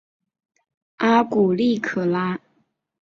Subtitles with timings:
[0.97, 2.39] 阿古利可拉。